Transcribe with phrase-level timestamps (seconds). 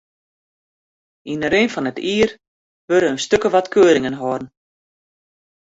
[1.31, 2.29] Yn de rin fan it jier
[2.87, 4.47] wurde in stik of wat keuringen holden.